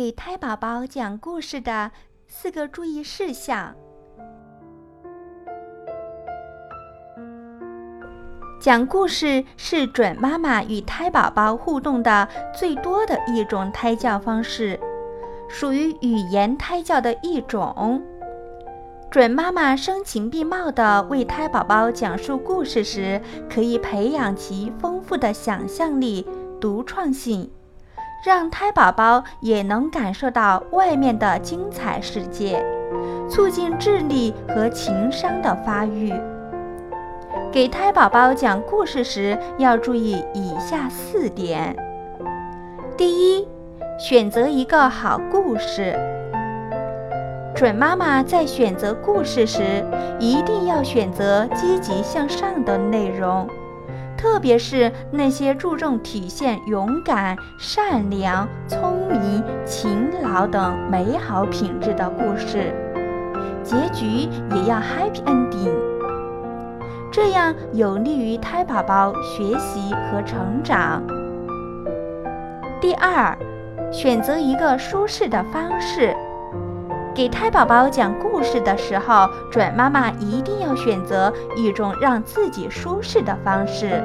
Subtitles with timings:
[0.00, 1.90] 给胎宝宝讲故事的
[2.26, 3.74] 四个注意事项。
[8.58, 12.26] 讲故事是准妈妈与胎宝宝互动的
[12.58, 14.80] 最多的一种胎教方式，
[15.50, 18.02] 属于语言胎教的一种。
[19.10, 23.20] 准妈妈声情并茂地为胎宝宝讲述故事时，
[23.50, 26.26] 可以培养其丰富的想象力、
[26.58, 27.50] 独创性。
[28.22, 32.62] 让胎宝宝也能感受到外面的精彩世界，
[33.30, 36.12] 促进智力和情商的发育。
[37.50, 41.74] 给胎宝宝讲故事时要注意以下四点：
[42.94, 43.48] 第一，
[43.98, 45.98] 选择一个好故事。
[47.54, 49.82] 准妈妈在选择故事时，
[50.18, 53.48] 一定要选择积极向上的内容。
[54.20, 62.70] 特别是那些注重体现勇敢、善良、聪明、勤劳等美好品质的故事，
[63.64, 65.72] 结局也要 happy ending，
[67.10, 71.02] 这样有利于胎宝宝学习和成长。
[72.78, 73.34] 第二，
[73.90, 76.14] 选择一个舒适的方式。
[77.12, 84.02] 给胎宝宝讲故事的时候，准妈妈一定要选择一种让自己舒适的方式。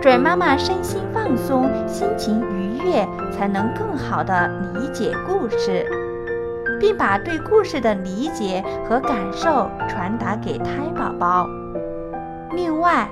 [0.00, 5.86] 准妈妈身心放松，心情愉悦，才能更好地理解故事，
[6.80, 11.46] 并把对故事的理解和感受传达给胎宝宝。
[12.52, 13.08] 另外，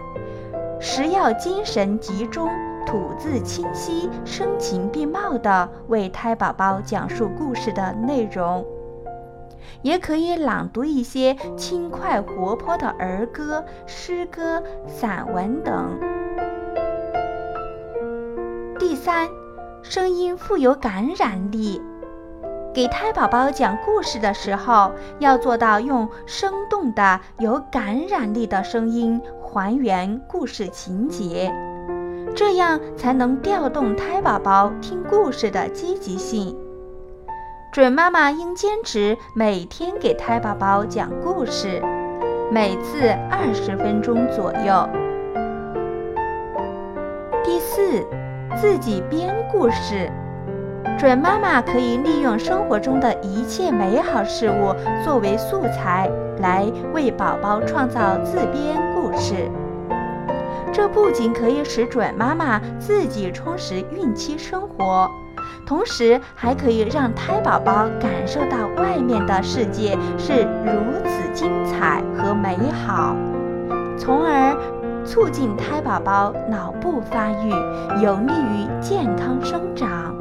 [0.81, 2.49] 时要精神集中，
[2.87, 8.65] 吐字清晰，声情并茂地为胎宝宝讲述故事的内容。
[9.83, 15.99] 也可以朗读一些轻快活泼的儿歌、诗歌、散文等。
[18.79, 19.29] 第三，
[19.83, 21.81] 声音富有感染力。
[22.75, 31.55] 给胎宝宝讲故事的时候，要做到用生动的、有感染力的声音还原故事情节，
[32.35, 36.57] 这样才能调动胎宝宝听故事的积极性。
[37.75, 41.83] 准妈妈应坚持每天给胎宝宝讲故事，
[42.49, 44.89] 每次二十分钟左右。
[47.43, 48.07] 第四，
[48.55, 50.09] 自己编故事。
[50.97, 54.73] 准妈妈可以利用生活中的一切美好事物
[55.05, 56.09] 作为素材，
[56.39, 59.51] 来为宝宝创造自编故事。
[60.73, 65.11] 这不仅可以使准妈妈自己充实孕期生活。
[65.67, 70.73] 同时，还可以让胎宝宝感受到外面的世界是如
[71.05, 72.57] 此精彩和美
[72.87, 73.17] 好，
[73.97, 74.57] 从而
[75.05, 77.51] 促进胎宝宝脑部发育，
[78.03, 80.15] 有利于健康生长。